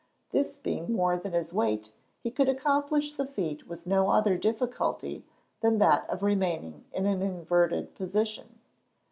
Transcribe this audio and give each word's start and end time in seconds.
this 0.31 0.57
being 0.57 0.91
more 0.91 1.15
than 1.15 1.33
his 1.33 1.53
weight 1.53 1.93
he 2.23 2.31
could 2.31 2.49
accomplish 2.49 3.11
the 3.13 3.27
feat 3.27 3.67
with 3.67 3.85
no 3.85 4.09
other 4.09 4.35
difficulty 4.35 5.23
than 5.61 5.77
that 5.77 6.09
of 6.09 6.23
remaining 6.23 6.85
in 6.91 7.05
an 7.05 7.21
inverted 7.21 7.93
position. 7.93 8.57